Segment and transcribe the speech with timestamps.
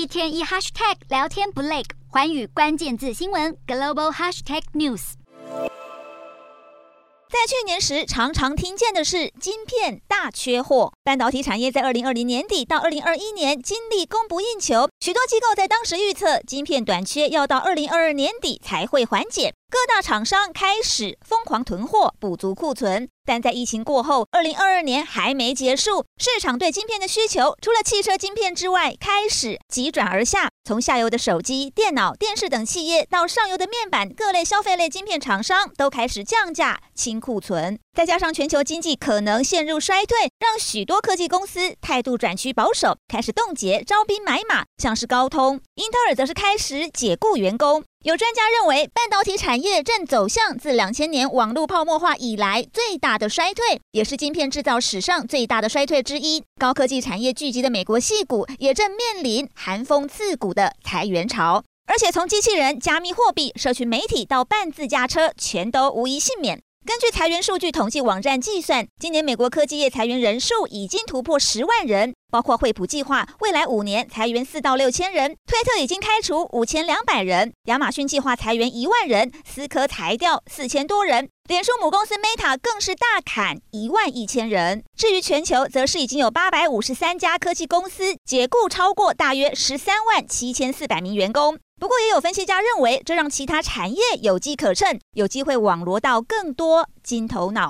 [0.00, 5.12] 一天一 hashtag 聊天不累，环宇关键字新闻 global hashtag news。
[7.28, 19.52] 在去年时，常常听见的是晶片大缺货，半导体产业在二零二零年底到二零二一年经历供不应求，许多机构在当时预测晶片短缺要到二零二二年底才会缓解。
[19.70, 23.08] 各大厂商开始疯狂囤货，补足库存。
[23.24, 30.48] 但在疫情过后，二零二二年还没结束，市场对晶片的需求除了汽车晶片之外，开始急转而下。
[30.64, 37.78] 从下游的手机、电脑、电视等企业，到上游的面板，各类消费类晶片厂商都开始降价清库存。
[37.96, 47.84] 再加上全球经济可能陷入衰退，让许多科技公司态度转趋保守，开始冻结招兵买马，像是高通、英特尔则是开始解雇员工。
[48.02, 56.42] 有专家认为，半导体产业正走向自两千年网络泡沫化以来最大的衰退，也是晶片制造史上最大的衰退之一。
[56.58, 66.62] 高科技产业聚集的美国戏骨也正面临寒风刺骨的裁员潮，而且从机器人、加密货币、社群媒体到半自驾车，全都无一幸免。
[66.86, 72.14] 根据裁员数据统计网站计算，今年美国科技业裁员人数已经突破十万人。
[72.30, 84.84] 包括惠普计划未来五年裁员四到六千人，推特已经开除五千两百人，亚马逊计划裁员一万人，思科裁掉四千多人，脸书母公司 Meta 更是大砍一万一千人。
[84.96, 91.58] 至于全球，则是已经有八百五十三家科技公司解雇超过大约十三万七千四百名员工。
[91.80, 97.68] 不过，也有分析家认为，这让其他产业有机可乘，有机会网罗到更多金头脑。